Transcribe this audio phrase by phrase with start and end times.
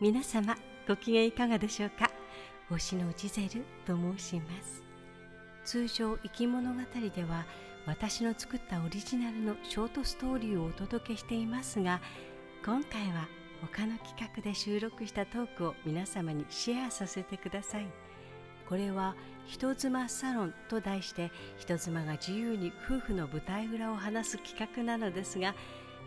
[0.00, 0.56] 皆様
[0.88, 2.10] ご機嫌いかがでしょうか？
[2.70, 4.82] 星のジゼルと申します。
[5.66, 6.80] 通常生き物語
[7.14, 7.44] では
[7.84, 12.00] 私の作ったオリジナルのショートストーリーをお届けしていますが
[12.64, 13.28] 今回は
[13.60, 17.86] 他の企画で収録したトークを皆様にシェアさせてください。
[18.70, 19.14] これは
[19.46, 25.54] 人妻サロンと題して人妻が自由に夫婦の舞台裏を話す企画なのですが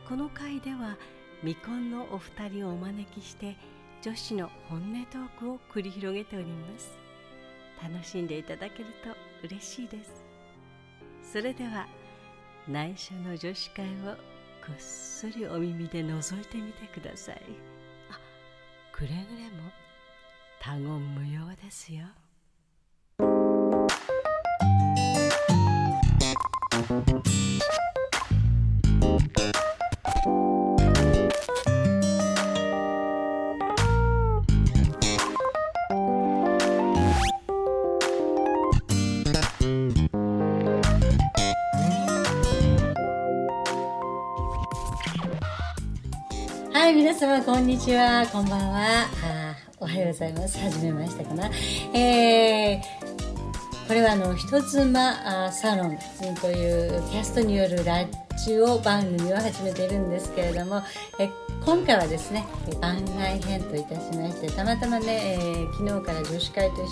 [0.10, 0.98] この回では
[1.42, 3.56] 未婚のお二人をお招きして
[4.04, 6.92] 女子の本音トークを繰り広げております。
[7.82, 9.16] 楽しんでいただけると
[9.48, 10.26] 嬉しいです。
[11.32, 11.88] それでは
[12.68, 14.16] 内緒の女子会を
[14.66, 17.42] こっそりお耳で覗いてみてください。
[18.12, 18.20] あ
[18.92, 19.72] くれぐれも
[20.60, 22.04] 他言無用ですよ。
[46.94, 49.10] い、皆様こんにちは、こんばんは。
[49.24, 50.60] あおはようございます。
[50.60, 51.50] はじめましてかな。
[51.94, 55.98] えー、これはあの人妻あサロン
[56.40, 58.06] というキャストによるラ
[58.46, 60.84] ジオ番組を始めているんですけれども、
[61.20, 61.30] え
[61.66, 62.46] 今回はですね
[62.80, 66.92] 番外編といたしましてたまたまね、えー昨日から女子会とし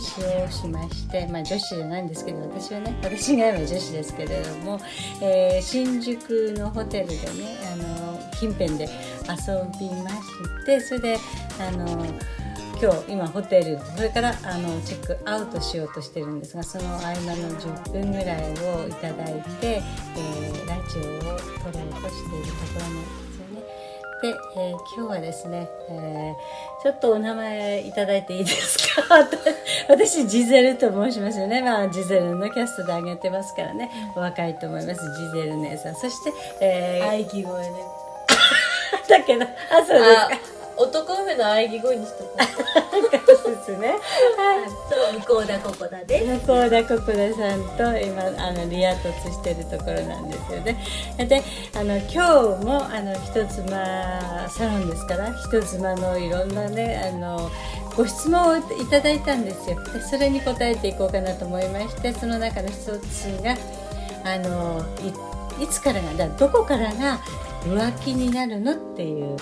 [0.00, 4.80] 使用しまして、まあ、女子じゃないんですけど私はね私が今女子ですけれども、
[5.20, 8.84] えー新宿のホテルでねあの近辺で
[9.28, 11.18] 遊びましてそれで
[11.60, 12.06] あの
[12.80, 19.82] 今日今ホテルこれからあのチェックアウトしようとしてるんですがその合間の10分ぐらいをいただいて、
[20.16, 21.38] えーラジオを
[21.72, 23.27] 撮ろうとしているところなん
[24.22, 29.02] でえー今日はですね、えーちょっとお名前いただいていいですか？
[29.88, 31.60] 私ジゼルと申しますよね。
[31.62, 33.90] まあジゼルのキャストであげてますからね。
[34.16, 35.00] お若いと思います。
[35.16, 35.94] ジゼル姉さん。
[35.96, 37.70] そして、えー喘ぎ声ね
[39.08, 39.48] だけどあ
[39.84, 40.28] そうですか。
[40.32, 42.68] あ男梅の喘ぎ声にしとこう。
[43.36, 43.88] そうですね。
[43.88, 43.98] はい。
[44.88, 50.76] そう向田ここだで向田ここ田さんと今あのリア突してるところなんですよね。
[51.18, 51.42] で
[51.74, 57.50] あの今日もあの人妻サロンですから人妻のいろんなねあの
[57.96, 59.82] ご質問をいただいたんですよ。
[59.92, 63.56] でそれに答えていこうかなと思いましてその中の一つが
[64.24, 64.82] あの
[65.58, 67.18] いいつからがじゃあどこからが
[67.64, 69.36] 浮気になるのっていう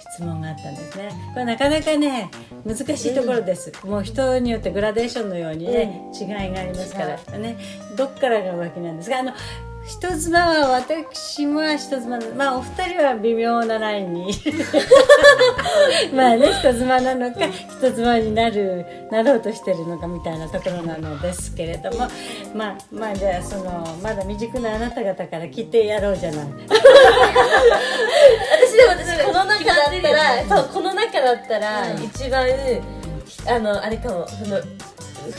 [0.00, 1.10] 質問があったんですね。
[1.34, 2.30] これなかなかね
[2.64, 7.58] 難しいところです、もう人によってグラデーションのようにね、違いがありますからね。
[7.96, 9.32] どっからが浮気なんですがあの
[9.86, 12.34] 人妻は私も人妻の。
[12.34, 14.32] まあお二人は微妙なラインに。
[16.14, 22.06] まあね人妻なのか人妻になるなろうとしてるのかみたいなところなのですけれども。
[22.54, 26.46] まあまあじゃあそのまだ未熟なあなた方から聞いてやろうじゃない
[30.48, 32.46] そうこの中だったら一番
[33.48, 34.60] あのあれかもその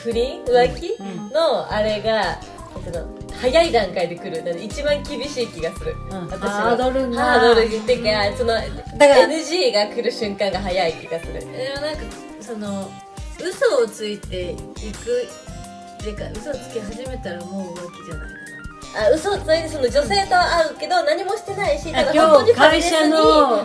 [0.04, 2.40] 不倫浮気うんのあれが
[2.86, 4.44] えっと早い段階で来る。
[4.62, 6.28] 一番厳しい気がする、うん。
[6.28, 6.50] 私は。
[6.50, 7.24] ハードルが。
[7.24, 11.34] ハードルっていうかそのだから NG が来る瞬間が早い気がする。
[11.34, 12.02] でもなんか
[12.40, 12.92] その
[13.40, 15.28] 嘘をついていく
[16.04, 18.41] てか嘘をつき始めたらもう浮気じゃないか
[18.94, 23.18] あ嘘をついてその女性と会うけど何もしてないしただ今本当に日会社の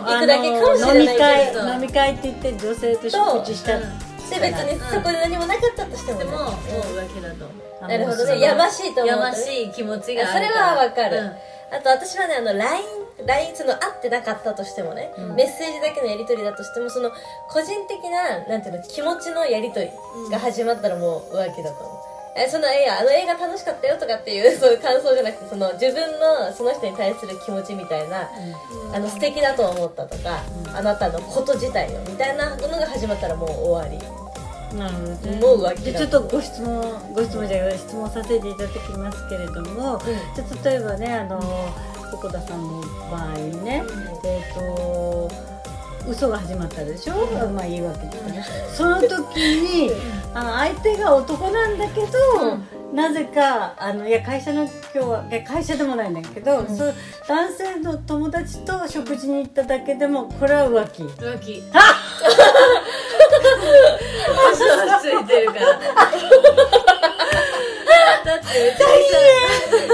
[0.05, 3.79] 行くだけかもしれないけど会飲み会って言って女性と食事した。
[3.79, 7.45] な、で別にそこで何もなかったとしてもねでももう浮気だと。
[7.81, 8.39] あなるほどね。
[8.39, 9.07] やましいと思う。
[9.07, 11.75] やましい気持ちがあそれはわかる、うん。
[11.75, 12.85] あと私はねあの LINE
[13.25, 15.35] LINE その会ってなかったとしてもね、うん。
[15.35, 17.11] メッセージだけのやり取りだとしてもその
[17.49, 19.91] 個人的ななんていうの気持ちのやり取り
[20.31, 21.96] が始まったらもう浮気だと思う
[22.37, 28.29] えその映画あの映画楽しかったよとかっていう そういう感想じゃなくてその自分のその人に対する気持ちみたいな、
[28.93, 30.43] あの素敵だと思ったとか、
[30.73, 34.17] あなたのこと自体をみたいなのが始まったらもう終わり。
[34.77, 34.93] なる
[35.41, 39.99] ほどちょっとご質問ご質問じゃ質問させていただきますけれども、
[40.35, 41.39] じゃあ例えばねあの
[42.11, 43.33] 鉾田さんの場合
[43.63, 43.83] ね、
[44.25, 45.31] えっ、と
[46.07, 47.13] 嘘が始まったでしょ、
[47.53, 48.45] まあいいわけですね。
[48.73, 49.91] その時に
[50.33, 52.57] あ相手が男なんだけど、
[52.93, 56.95] なぜかあのいや会社の今日はいや会社でもないんだけど、そう
[57.27, 61.03] 男性の友達と食事に行っただけでもこれは浮気。
[61.03, 61.63] 浮気。
[64.53, 64.67] 嘘を
[65.01, 65.65] ついてるから。
[68.25, 68.85] だって別に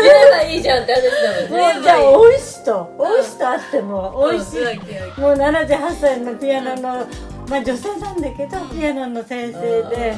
[0.02, 1.08] 言えばいいじゃんって話だ
[1.50, 1.82] もんね。
[1.84, 2.96] じゃあ大石と。
[2.98, 4.12] 大石と会っても。
[4.16, 7.08] 大石うん浮気浮気もう78歳のピアノの
[7.48, 10.16] まあ女性なんだけどピアノの先生で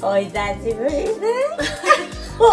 [0.00, 1.12] お久しぶりね
[2.38, 2.44] だ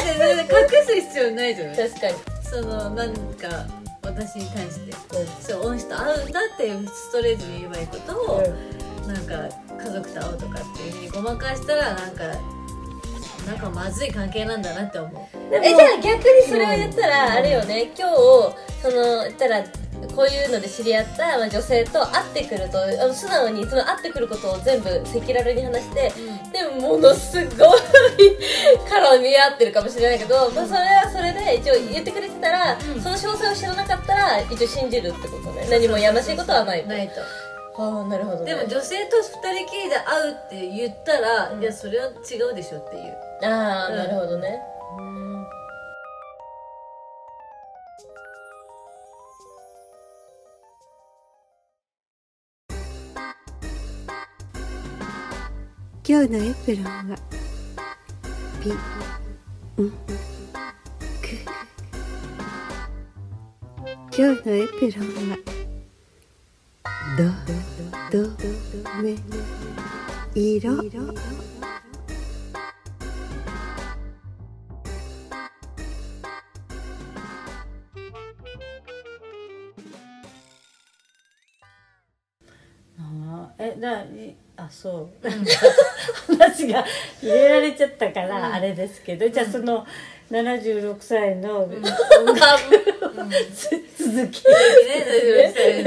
[0.00, 1.76] ってだって隠す必要ないじゃない。
[1.76, 2.14] 確かに。
[2.42, 3.66] そのなんか
[4.02, 4.92] 私に対して
[5.40, 8.42] そう恩師と会うんだってストレートに言えばいいことを、
[9.06, 9.54] なんか
[9.84, 12.24] 家族と会うとかっていうふうにごまかしたらなんか
[13.46, 15.54] なんかまずい関係なんだなって思う。
[15.54, 17.90] えじゃあ逆にそれを言ったら、あれよね。
[17.98, 18.14] 今日
[18.82, 19.64] その言ったら
[20.18, 26.12] こういうので知り合った、まあ、女性と会ってくるとあの素直にその会ってくることを全部赤裸々に話して、
[26.52, 27.78] でもものすごい
[28.82, 35.68] 絡み合ってるかもしれないけど、まあ、それはそれで一応言ってくれてたら、その詳細を知らなかったら一応信じるってことね。
[35.70, 36.88] 何もやましいことはないと。
[36.88, 37.20] ないと。
[37.80, 43.16] ああなるほど、ね、でも女性と二人きりで会うって言ったら、いやそれは違うでしょっていう。
[43.44, 44.60] ああ、うんなるほどね
[56.10, 57.18] 今日のエプロンは
[58.62, 58.72] ピン
[59.76, 61.28] ク
[64.16, 65.36] 今日のエプロンは
[68.10, 68.26] どど
[69.02, 69.16] め
[70.34, 71.57] 色。
[83.58, 85.28] えだいあそう。
[86.32, 86.84] 話が
[87.22, 89.86] 入れられちゃったからあれですけど、じゃあその
[90.30, 91.86] 76歳の音楽
[93.96, 94.44] 続き。
[94.44, 95.84] ね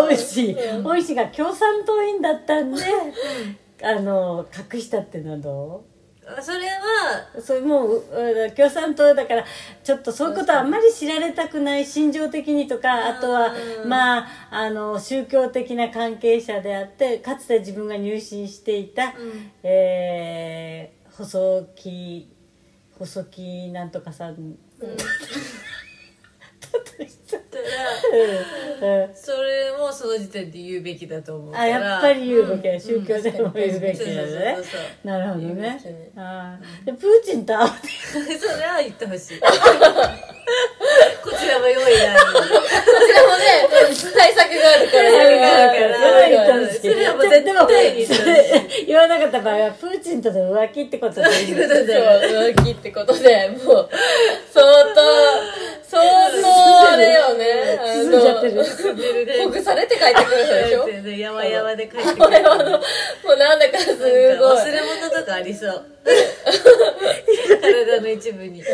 [0.00, 0.56] おいしい。
[0.84, 2.82] おいしいが共産党員だったんで、
[3.82, 5.84] あの隠したっていうのはど
[6.42, 9.44] それはうそれもううん共産党だから
[9.84, 13.52] ちょっとそういうことはあんまり知られたくない心情的にとかあとは
[13.86, 19.14] まああの宗教的な関係者であってかつて自分が入信していた、
[19.62, 22.30] えー細木
[22.98, 24.58] 細木なんとかさん、うん
[28.86, 29.14] うん。
[29.14, 35.06] それもその時点で言うべきだと思うかあらやっぱり言うべきだ、宗教でも言うべきだそうそうねそうそう。
[35.06, 35.80] なるほど言うべね。
[36.16, 36.84] あー。
[36.86, 37.88] でプーチンと会うって。
[38.38, 39.40] それは言ってほしい。
[39.40, 39.46] こ
[41.36, 43.66] ちらも用意があちらもね
[44.14, 46.72] 対策があるから対策があるから。
[46.72, 51.42] それはもう絶対に言ってほしい言わなかった場合はプーチンとの浮気ってことで。
[51.42, 53.90] いいのそう浮気ってことでもう
[54.52, 54.64] 相
[55.96, 57.44] 当相当あれよね。
[57.80, 58.54] あ進んじゃってる。
[58.56, 58.64] の
[59.44, 60.88] ほぐされて帰ってくる人でしょ？
[61.16, 62.78] 山々で帰ってくこれるはあのも
[63.34, 64.08] うなんだかすごい。
[64.08, 65.84] 忘れ物とかありそう。
[67.60, 68.62] 体の一部に。
[68.66, 68.70] そ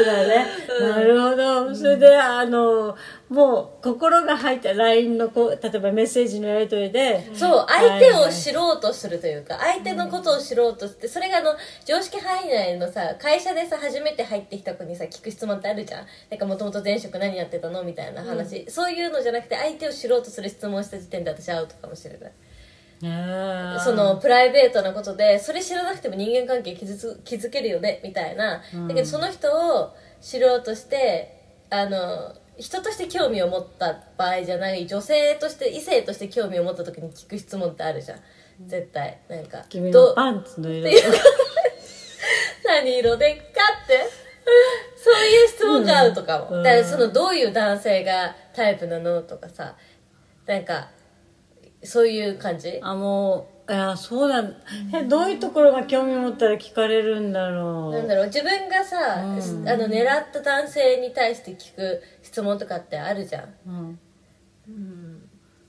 [0.00, 0.46] うだね、
[0.80, 1.74] なるほど。
[1.74, 2.96] それであの
[3.28, 16.06] もう心が入った LINE のこう例えばメッセージのやり取りで、そう相手を知ろうとするというか相手のことを知ろうとしてそれがあの常識範囲内のさ会社でさ初めて入ってきた子にさ聞く質問ってあるじゃん。
[16.30, 22.32] なんかもともと前職何やってたのみたいな話、そういうのじゃなくて相手を知ろうとする質問をした時点で私アウトかもしれない。
[23.84, 29.48] そのプライベートなことでそれ知らなくても人間関係築つ築けるよねみたいな、だけどその人
[29.80, 38.18] を知ろうとしてあの人として興味を持った場合じゃない女性として異性として興味を持った時に聞く質問ってあるじゃん。
[38.66, 39.18] 絶対。
[39.28, 40.70] なんか君のパンツの？
[40.70, 40.90] 色
[42.64, 43.42] 何色でっか
[43.84, 44.00] って？
[44.96, 46.62] そういう質問があるとかも、うん。
[46.62, 49.74] だからそのどういう男性がタイプなのとかさ。
[50.46, 50.88] なんか
[51.82, 52.78] そういう感じ？
[52.82, 54.54] あもういやそうなん
[54.94, 57.92] えどういうところが興味持ったら聞かれるんだろう？
[57.92, 58.26] なんだろう。
[58.26, 59.40] 自分がさ、あの
[59.88, 63.54] 狙った男性に対して聞く質問とかってあるじゃん。
[64.68, 65.28] うん。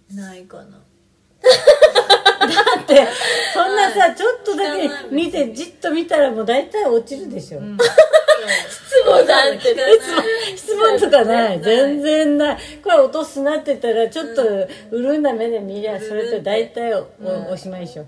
[0.10, 0.82] ないかな。
[2.88, 3.08] で
[3.54, 7.78] そんなさちょっとだけ見てじっと見たらもう大体落ちるでしょ、質問
[9.26, 9.84] なんてね
[10.56, 11.62] 質問とかない。
[11.62, 12.58] 全然ない。
[12.84, 14.44] これ落とすなって言ったらちょっと
[14.92, 15.24] 潤ん。
[15.24, 17.08] だ目で見りゃそれと大体お,、
[17.52, 18.06] おしまいでしょ、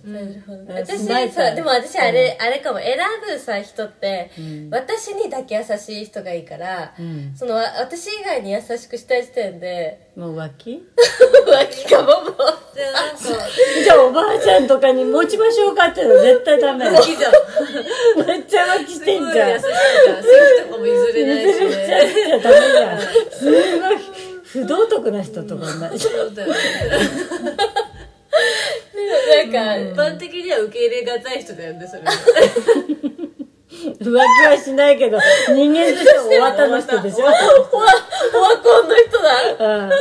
[0.68, 1.50] 私スナイパー。
[1.50, 2.80] さでも私あれ、あれかも。
[2.80, 4.32] 選ぶさ人って、
[4.72, 7.36] 私にだけ優しい人がいいから、ん。
[7.36, 10.72] そのわ私以外に優しくした時点でもう浮気？
[11.48, 12.34] 浮気かももう。
[13.84, 16.90] じゃあおばあちゃんとかに持ちましょうかっての絶対ダメ。
[16.90, 17.32] 好きじゃん
[18.26, 23.02] めっちゃ浮気してんじゃんすごい優しいから席とかも譲れないしめっちダメじゃん。
[23.32, 23.98] すごい
[24.44, 26.44] 不道徳な人とかになっちゃうな
[29.44, 32.12] んか、一般的には受け入れがたい人だよねそれは。
[34.00, 34.10] 浮気
[34.46, 35.18] はしないけど
[35.50, 37.26] 人間としては終わったの人でしょ。
[37.26, 37.34] オワ
[38.58, 39.94] コンの人だうんあ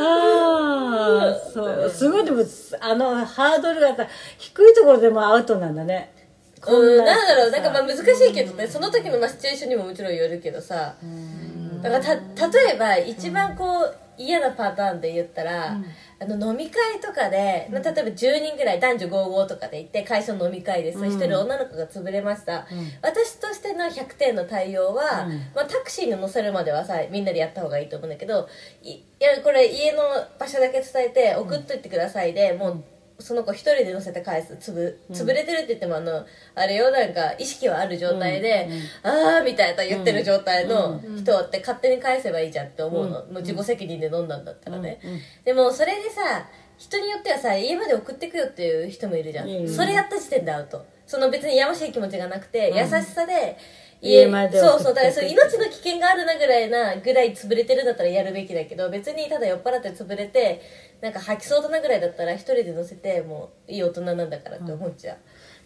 [0.00, 2.42] あーそうすごいでも
[2.80, 4.06] あのハードルがさ
[4.38, 6.22] 低いところでもアウトなんだねこ
[6.66, 10.94] うん、ななんだろう、なんかまあ難しいけどね、その時のまあシチュエーションにももちろんよるけどさ、
[11.82, 12.14] だからた、
[12.48, 15.76] 例えば一番こう、嫌なパターンで言ったら、
[16.20, 22.66] あの飲み会とかで、まあ例えば10人ぐらい男女55とかで行って会社の飲み会です一、人女の子が潰れました、
[23.00, 25.38] 私としての100点の対応は、うん。
[25.54, 28.48] まあ、タクシーに乗せるまではさみんなでやった方がいいと思うんだけど
[28.82, 30.02] いいやこれ家の
[30.38, 32.84] 場所だけ伝えて送っといてくださいで、もう
[33.20, 34.56] その子一人で乗せて返す。
[34.58, 38.68] つぶ潰れてるって言ってもあのあれよなんか意識はある状態で、
[39.02, 45.00] ああみたいな言ってる状態の人って勝手に返せばいいじゃんって思うの、もう自己責任で飲んだんだったらね、
[45.44, 46.46] でもそれでさ
[46.76, 50.86] 人によってはさ家まで送ってくよっていう人もいるじゃん、うんそれやった時点でアウト。
[51.08, 53.56] その別にやましい気持ちがなくて、優しさで
[54.00, 60.60] 家までそうそうだからそれ命の危険があるなぐらいなぐらい潰れてるんだったらやるべきだけど別にただ酔っ払って潰れて
[61.00, 65.18] なんか吐きそうだなぐらいだったら一人で乗せてもういい大人なんだからって思っちゃう、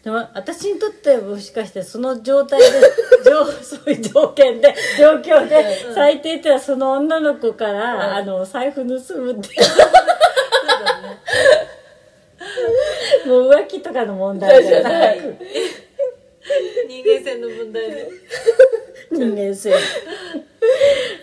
[0.04, 2.66] でも私にとってはもしかしてその状態で
[3.24, 9.48] 状そういう条件で状況で最低ってのはその女の子から、あのお財布盗むって
[13.26, 15.36] もう浮気とかの問題じゃなく
[17.02, 18.10] 人間性の問題で
[19.12, 19.72] 人間性。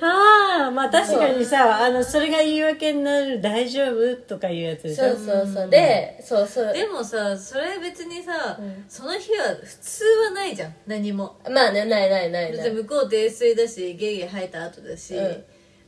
[0.01, 5.09] ああまあ確かにさあのそれが言い訳になる大丈夫とかいうやつでしょ？
[5.09, 5.69] そうそうそう。
[5.69, 6.73] でそうそう。
[6.73, 8.85] でもさそれ別にさ、うん。
[8.87, 10.75] その日は普通はないじゃん。
[10.87, 11.37] 何も。
[11.49, 12.71] まあねないないないない。
[12.71, 15.43] 向こう泥酔だしゲーゲー吐いた後だし、うん。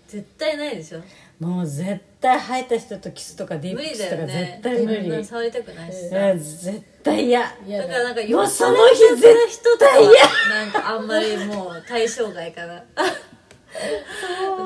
[0.07, 1.00] 絶対ないでしょ？
[1.39, 7.57] もう絶対入った人とキスとかディープキスとか絶対無理、そんな触りたくないしさ、うん絶対嫌。
[7.67, 7.87] 嫌だ。
[7.87, 12.83] だからなんかもうその日酔っ払いがち人とかは絶なんかあんまりもう対象外かな。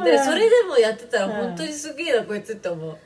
[0.03, 0.25] でだ。
[0.25, 2.97] それでもやってたらうん本当にすげえなこいつって思う。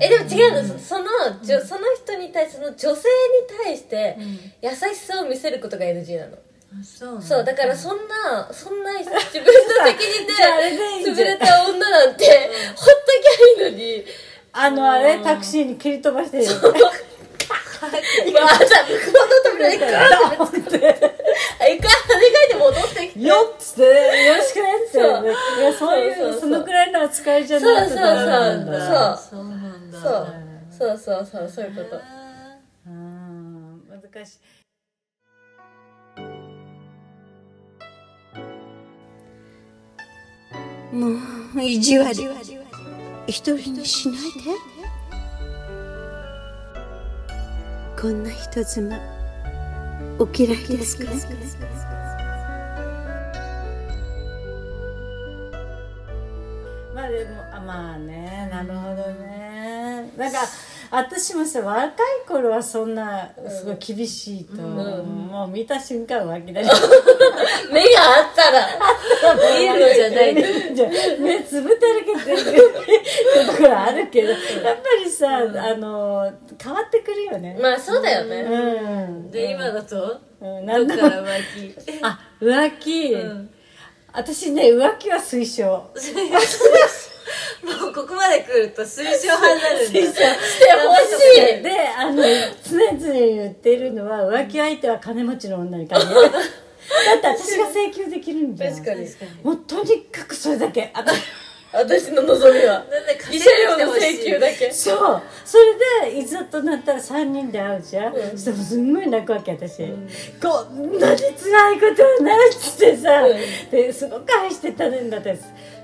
[0.00, 1.06] えでも違うの、そその
[1.42, 2.96] その人に対してその女性に
[3.64, 4.24] 対してうん。
[4.62, 6.38] 優しさを見せることが NG なの、あ
[6.82, 9.20] そうなんそうだからそんなそんな自分の
[9.86, 10.32] 責任で
[11.12, 12.92] 潰れた女なんてほっと
[13.58, 14.04] きゃいいのに。
[14.54, 16.66] あのあれタクシーに蹴り飛ばしてるまあじゃ
[17.88, 17.90] あ
[18.84, 19.86] 向こうの扉行くか
[20.36, 20.60] ドーンって。
[20.62, 20.76] 行くか
[21.62, 21.64] お
[22.12, 23.20] 願いで戻ってきて。
[23.22, 23.88] よっつってよ
[24.36, 24.92] ろしくねって。
[24.92, 25.04] そう。
[25.24, 25.26] い
[25.64, 26.40] やそういうそうそうそう。
[26.40, 29.16] そのくらいの扱いじゃないとダメなんだ。
[29.16, 29.98] そうそうなんだ。
[30.00, 30.26] そう。
[30.70, 31.98] そうそうそうそういうこと。
[32.88, 34.38] うん難しい
[40.92, 41.08] も
[41.56, 42.16] う意地悪。
[43.26, 44.28] 一人にしないで。
[47.98, 48.98] こんな人妻
[50.18, 50.84] お嫌いで。
[50.84, 51.04] すか
[56.94, 58.48] まあでもあまあね。
[58.52, 60.12] なるほどね。
[60.18, 60.40] なんか
[60.94, 61.90] 私もさ若い
[62.28, 66.70] 頃はそんなすごい厳しいと、もう見た瞬間湧き出し。
[67.72, 68.68] 目があったら。
[69.58, 70.34] 見るじゃない。
[71.18, 72.62] 目つぶって歩け てる
[73.46, 74.38] ところあるけどやっ
[74.76, 75.42] ぱりさ、あ
[75.76, 76.30] の
[76.62, 79.30] 変わってくるよね、まあそうだよね、うん。
[79.30, 80.20] で今だと？
[80.42, 80.94] うん、どなんだ。
[80.94, 81.98] っから浮気？
[82.02, 83.50] あ浮気、うん。
[84.12, 85.88] 私ね浮気は推奨
[87.62, 90.00] もうここまで来ると推奨派になるんだ。
[90.00, 90.24] して
[90.74, 92.22] ほしいであの
[92.62, 96.14] 常々言ってるのは浮気相手は金持ちの女に限る。
[96.22, 99.06] だって私が請求できるんじゃん確かに。
[99.44, 100.90] もうとにかくそれだけ。
[100.92, 101.12] あた
[101.72, 102.84] 私の望みは。
[103.18, 104.70] 慰で謝料の請求だけ。
[104.70, 105.22] そう。
[105.44, 105.58] そ
[106.02, 109.78] れでいざとなったら3人で会うじゃん、そしたらすんごい泣くわけ私、
[110.40, 113.70] こんなに辛いことはないっつってさ、うん。
[113.70, 115.38] ですごく愛してたんだって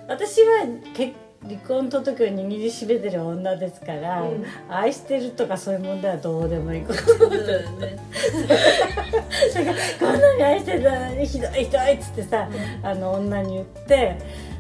[0.06, 4.24] 私は結離婚届を握りしめてる女ですから、
[4.68, 7.96] 愛してるとかそういう問題はどうでもいいことだよね。
[10.00, 12.48] こんなに愛してたのにひどいひどいっつってさ、
[12.82, 14.18] あの女に言って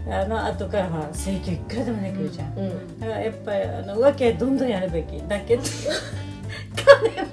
[0.08, 3.00] あの後からは請求いくらでもできるじゃん、うん。
[3.00, 5.20] だからやっぱりあの浮気はどんどんやるべき。
[5.26, 5.62] だけど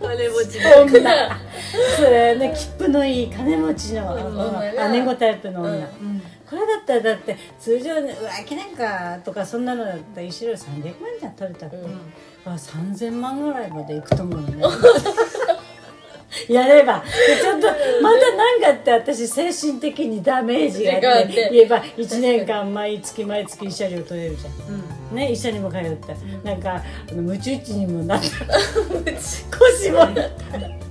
[0.01, 0.59] 金持ち。
[0.59, 1.39] の女。
[1.97, 2.53] それね。
[2.55, 4.15] 切符のいい金持ちの
[4.91, 6.21] 姉子タイプの女、うん。
[6.49, 11.77] これだったらだって通常ね浮気なんかとかそんなのだったら一緒300万じゃん取れたって、
[12.45, 14.63] まあ、3000万ぐらいまでいくと思うのね。
[16.49, 17.03] やれば。
[17.27, 17.67] でちょっと
[18.01, 21.49] また何かって私精神的にダメージがあってて。
[21.51, 24.53] 言えば1年間毎月毎月慰謝料取れるじゃん
[25.15, 28.27] ね医者にも通って、なんかあのムチ打ちにもなった。
[29.57, 30.85] 腰もなった。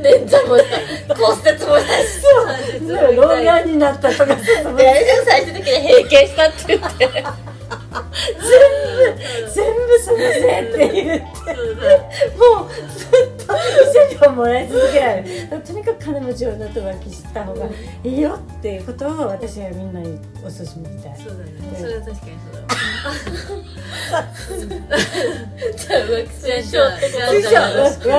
[0.00, 0.64] 捻挫もし
[1.08, 2.20] た骨折もしたし。
[2.86, 3.16] そう。
[3.16, 7.08] 老眼になったとかそうであれじゃん最終的に閉経したって言って。
[9.54, 11.24] 全部そのせいって言って。
[12.36, 12.63] もう
[14.14, 15.60] 慰謝料もらい続けられる。
[15.64, 17.66] とにかく金持ちをのと浮気した方が
[18.02, 21.18] いいよっていうことを私はみんなにお勧めしたい。
[21.18, 21.52] そうだね。
[21.78, 22.64] それは確かにそうだわ
[25.76, 26.84] じゃあ浮気しましじょう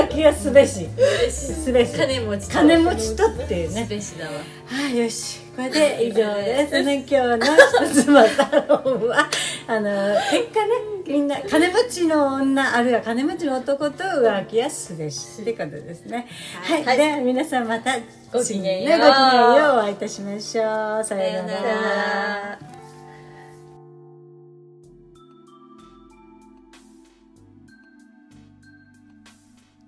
[0.04, 0.88] 浮気はすべし
[1.32, 4.32] すべし金持ちと金持ちとっていうスねペシだわ
[4.68, 7.56] はいよしこれで以上ですね今日の
[7.88, 9.30] 一つまサロンは
[9.68, 9.90] あの
[10.32, 16.28] 結果ねみんな金持ちの女あるいは金持ちの男と浮気はすべしってことですね。
[16.64, 16.98] はい、はい。
[16.98, 17.92] では皆さんまた
[18.34, 18.90] ごきげんよう。
[18.90, 21.04] ねごきげんようお会いいたしましょう。
[21.04, 22.60] さようなら。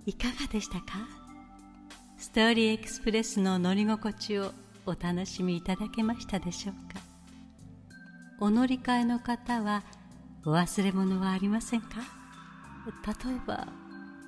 [0.06, 0.86] いかがでしたか？
[2.18, 4.52] ストーリーエクスプレスの乗り心地を
[4.86, 7.02] お楽しみいただけましたでしょうか？
[8.40, 9.84] お乗り換えの方は
[10.46, 11.88] お忘れ物はありませんか？
[13.06, 13.68] 例えば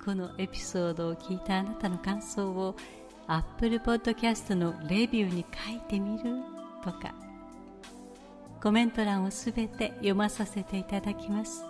[0.04, 2.75] このエピソードを聞いたあなたの感想を
[3.28, 6.42] Apple Podcast のレビューに書いてみる
[6.84, 7.13] とか。
[8.62, 11.63] コメント欄をすべて読まさせていただきます。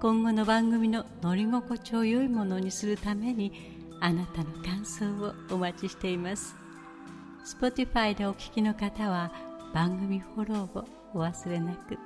[0.00, 3.52] 今後の番組の乗り心地を良いものにするために
[4.00, 6.54] あなたの感想をお待ちしています。
[7.44, 9.32] Spotify でお聞きの方は
[9.72, 11.98] 番組フォローをお忘れなく。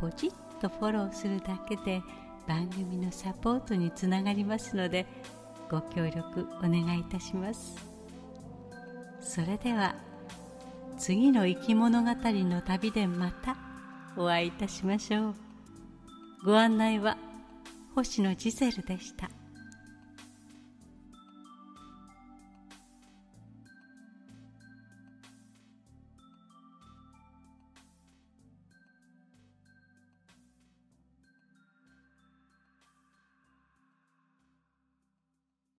[0.00, 2.02] ポチッとフォローするだけで
[2.46, 5.06] 番組のサポートにつながりますので
[5.70, 7.74] ご協力お願いいたします
[9.20, 9.96] それでは
[10.96, 13.56] 次の生き物語の旅でまた
[14.16, 15.34] お会いいたしましょう
[16.44, 17.18] ご案内は
[17.94, 19.45] 星野ジゼルでした。